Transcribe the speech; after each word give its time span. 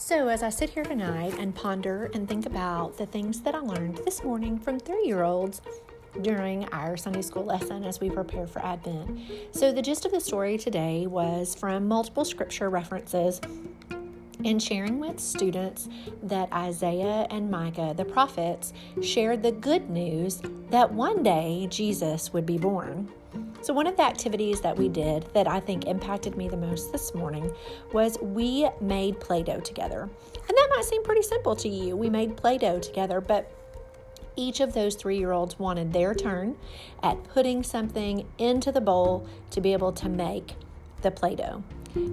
So, 0.00 0.28
as 0.28 0.42
I 0.42 0.48
sit 0.48 0.70
here 0.70 0.82
tonight 0.82 1.34
and 1.38 1.54
ponder 1.54 2.10
and 2.14 2.26
think 2.26 2.46
about 2.46 2.96
the 2.96 3.04
things 3.04 3.42
that 3.42 3.54
I 3.54 3.58
learned 3.58 3.98
this 3.98 4.24
morning 4.24 4.58
from 4.58 4.80
three 4.80 5.04
year 5.04 5.24
olds 5.24 5.60
during 6.22 6.64
our 6.70 6.96
Sunday 6.96 7.20
school 7.20 7.44
lesson 7.44 7.84
as 7.84 8.00
we 8.00 8.08
prepare 8.08 8.46
for 8.46 8.64
Advent. 8.64 9.20
So, 9.52 9.70
the 9.72 9.82
gist 9.82 10.06
of 10.06 10.12
the 10.12 10.20
story 10.20 10.56
today 10.56 11.06
was 11.06 11.54
from 11.54 11.86
multiple 11.86 12.24
scripture 12.24 12.70
references 12.70 13.42
and 14.42 14.60
sharing 14.60 15.00
with 15.00 15.20
students 15.20 15.90
that 16.22 16.50
Isaiah 16.50 17.26
and 17.30 17.50
Micah, 17.50 17.92
the 17.94 18.06
prophets, 18.06 18.72
shared 19.02 19.42
the 19.42 19.52
good 19.52 19.90
news 19.90 20.40
that 20.70 20.90
one 20.90 21.22
day 21.22 21.66
Jesus 21.70 22.32
would 22.32 22.46
be 22.46 22.56
born. 22.56 23.12
So, 23.62 23.74
one 23.74 23.86
of 23.86 23.96
the 23.96 24.02
activities 24.02 24.62
that 24.62 24.76
we 24.76 24.88
did 24.88 25.26
that 25.34 25.46
I 25.46 25.60
think 25.60 25.86
impacted 25.86 26.34
me 26.36 26.48
the 26.48 26.56
most 26.56 26.92
this 26.92 27.14
morning 27.14 27.52
was 27.92 28.18
we 28.20 28.68
made 28.80 29.20
Play 29.20 29.42
Doh 29.42 29.60
together. 29.60 30.02
And 30.02 30.56
that 30.56 30.68
might 30.74 30.84
seem 30.84 31.02
pretty 31.02 31.22
simple 31.22 31.54
to 31.56 31.68
you. 31.68 31.94
We 31.94 32.08
made 32.08 32.36
Play 32.38 32.56
Doh 32.56 32.78
together, 32.78 33.20
but 33.20 33.52
each 34.34 34.60
of 34.60 34.72
those 34.72 34.94
three 34.94 35.18
year 35.18 35.32
olds 35.32 35.58
wanted 35.58 35.92
their 35.92 36.14
turn 36.14 36.56
at 37.02 37.22
putting 37.24 37.62
something 37.62 38.26
into 38.38 38.72
the 38.72 38.80
bowl 38.80 39.26
to 39.50 39.60
be 39.60 39.74
able 39.74 39.92
to 39.92 40.08
make 40.08 40.54
the 41.02 41.10
Play 41.10 41.34
Doh. 41.34 41.62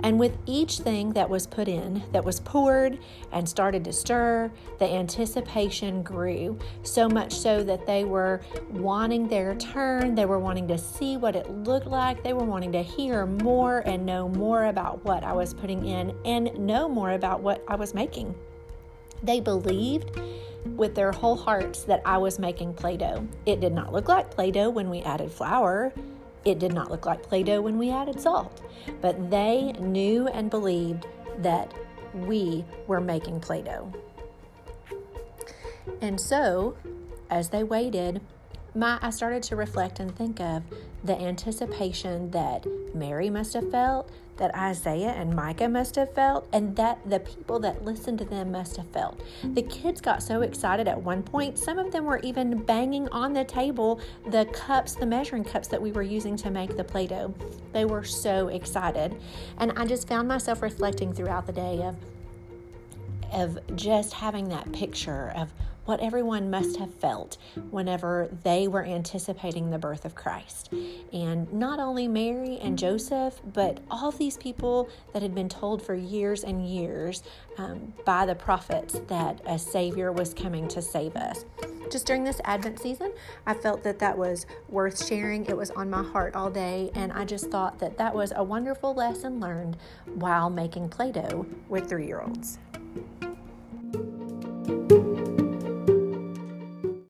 And 0.04 0.20
with 0.20 0.38
each 0.46 0.80
thing 0.80 1.14
that 1.14 1.30
was 1.30 1.48
put 1.48 1.68
in, 1.68 2.04
that 2.12 2.24
was 2.24 2.40
poured 2.40 3.00
and 3.32 3.48
started 3.48 3.84
to 3.86 3.94
stir, 3.94 4.52
the 4.80 4.86
anticipation 4.86 6.04
grew. 6.04 6.58
So 6.84 7.08
much 7.08 7.34
so 7.34 7.64
that 7.64 7.86
they 7.86 8.04
were 8.04 8.42
wanting 8.72 9.28
their 9.28 9.56
turn, 9.56 10.16
they 10.16 10.26
were 10.26 10.40
wanting 10.40 10.68
to 10.70 10.78
see 10.78 11.18
what 11.18 11.36
it 11.36 11.50
looked 11.50 11.88
like, 11.88 12.24
they 12.24 12.34
were 12.34 12.44
wanting 12.44 12.72
to 12.72 12.82
hear 12.82 13.26
more 13.26 13.80
and 13.86 14.06
know 14.06 14.30
more 14.30 14.66
about 14.66 15.04
what 15.06 15.24
I 15.24 15.34
was 15.34 15.54
putting 15.54 15.86
in 15.86 16.16
and 16.26 16.58
know 16.58 16.90
more 16.90 17.12
about 17.12 17.42
what 17.42 17.64
I 17.68 17.76
was 17.76 17.94
making. 17.94 18.34
They 19.24 19.40
believed 19.40 20.20
with 20.76 20.96
their 20.96 21.12
whole 21.12 21.36
hearts 21.36 21.84
that 21.84 22.02
I 22.06 22.18
was 22.18 22.40
making 22.40 22.74
Play 22.74 22.98
Doh. 22.98 23.28
It 23.46 23.62
did 23.62 23.74
not 23.74 23.94
look 23.94 24.08
like 24.08 24.32
Play 24.32 24.52
Doh 24.52 24.70
when 24.70 24.90
we 24.90 25.02
added 25.02 25.32
flour. 25.32 25.94
It 26.46 26.60
did 26.60 26.74
not 26.74 26.90
look 26.90 27.06
like 27.06 27.24
Play 27.24 27.44
Doh 27.44 27.62
when 27.62 27.78
we 27.78 27.90
added 27.92 28.20
salt, 28.20 28.62
but 29.02 29.30
they 29.30 29.74
knew 29.80 30.28
and 30.28 30.50
believed 30.50 31.06
that 31.40 31.74
we 32.14 32.66
were 32.88 33.02
making 33.02 33.40
Play 33.40 33.62
Doh. 33.62 33.92
And 36.02 36.20
so, 36.20 36.78
as 37.30 37.50
they 37.50 37.64
waited, 37.64 38.22
my, 38.78 39.00
I 39.02 39.10
started 39.10 39.44
to 39.44 39.56
reflect 39.56 40.00
and 40.00 40.16
think 40.16 40.40
of 40.40 40.64
the 41.04 41.20
anticipation 41.20 42.32
that 42.32 42.66
Mary 42.94 43.30
must 43.30 43.54
have 43.54 43.72
felt, 43.72 44.10
that 44.38 44.54
Isaiah 44.56 45.10
and 45.10 45.36
Micah 45.36 45.68
must 45.68 45.96
have 45.96 46.14
felt, 46.14 46.48
and 46.54 46.76
that 46.76 47.00
the 47.10 47.20
people 47.20 47.60
that 47.60 47.84
listened 47.84 48.20
to 48.20 48.26
them 48.26 48.52
must 48.52 48.78
have 48.78 48.88
felt. 48.90 49.20
The 49.44 49.64
kids 49.64 50.00
got 50.00 50.22
so 50.22 50.42
excited 50.42 50.88
at 50.88 51.02
one 51.02 51.24
point, 51.24 51.58
some 51.58 51.80
of 51.80 51.92
them 51.92 52.06
were 52.06 52.20
even 52.20 52.64
banging 52.64 53.10
on 53.10 53.34
the 53.34 53.44
table 53.44 54.00
the 54.28 54.46
cups, 54.46 54.94
the 54.96 55.06
measuring 55.06 55.44
cups 55.44 55.68
that 55.70 55.82
we 55.82 55.92
were 55.92 56.04
using 56.04 56.36
to 56.38 56.52
make 56.52 56.78
the 56.78 56.84
Play 56.84 57.08
Doh. 57.08 57.34
They 57.74 57.86
were 57.86 58.04
so 58.04 58.50
excited. 58.50 59.16
And 59.58 59.72
I 59.76 59.86
just 59.86 60.08
found 60.08 60.28
myself 60.28 60.62
reflecting 60.62 61.14
throughout 61.14 61.48
the 61.48 61.54
day 61.54 61.82
of 61.82 61.96
of 63.34 63.60
just 63.76 64.14
having 64.14 64.48
that 64.48 64.72
picture 64.72 65.34
of 65.36 65.52
what 65.88 66.02
everyone 66.02 66.50
must 66.50 66.78
have 66.78 66.94
felt 66.94 67.38
whenever 67.72 68.30
they 68.44 68.68
were 68.68 68.84
anticipating 68.84 69.70
the 69.70 69.78
birth 69.78 70.04
of 70.04 70.16
Christ. 70.16 70.70
And 71.14 71.52
not 71.54 71.80
only 71.80 72.10
Mary 72.10 72.60
and 72.60 72.78
Joseph, 72.78 73.40
but 73.54 73.80
all 73.90 74.12
these 74.12 74.36
people 74.36 74.90
that 75.14 75.22
had 75.22 75.34
been 75.34 75.48
told 75.48 75.82
for 75.82 75.96
years 75.96 76.44
and 76.44 76.68
years 76.68 77.24
um, 77.58 77.94
by 78.06 78.26
the 78.26 78.36
prophets 78.36 79.00
that 79.08 79.40
a 79.46 79.58
Savior 79.58 80.12
was 80.12 80.34
coming 80.34 80.68
to 80.68 80.82
save 80.82 81.16
us. 81.16 81.46
Just 81.90 82.06
during 82.06 82.26
this 82.26 82.42
Advent 82.44 82.80
season, 82.80 83.14
I 83.46 83.54
felt 83.54 83.84
that 83.84 84.00
that 84.00 84.18
was 84.18 84.46
worth 84.68 85.06
sharing. 85.06 85.46
It 85.46 85.56
was 85.56 85.72
on 85.72 85.90
my 85.90 86.04
heart 86.04 86.36
all 86.36 86.50
day, 86.50 86.92
and 86.96 87.14
I 87.14 87.24
just 87.24 87.50
thought 87.50 87.80
that 87.80 87.98
that 87.98 88.14
was 88.14 88.34
a 88.36 88.44
wonderful 88.44 88.94
lesson 88.94 89.40
learned 89.40 89.78
while 90.16 90.50
making 90.50 90.90
Play 90.90 91.14
Doh 91.14 91.46
with 91.70 91.88
three 91.88 92.08
year 92.08 92.20
olds. 92.20 92.60